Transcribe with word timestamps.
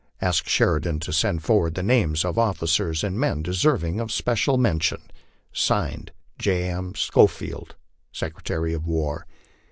Ask 0.19 0.49
Sheridan 0.49 0.99
to 1.01 1.13
send 1.13 1.43
forward 1.43 1.75
the 1.75 1.83
names 1.83 2.25
of 2.25 2.35
officers 2.35 3.03
and 3.03 3.19
men 3.19 3.43
deserving 3.43 3.99
of 3.99 4.11
special 4.11 4.57
raen 4.57 4.81
tion. 4.81 4.99
(Signed) 5.53 6.11
J. 6.39 6.71
M. 6.71 6.95
SCHOFIELD, 6.95 7.75
Secretary 8.11 8.73
of 8.73 8.87
War. 8.87 9.27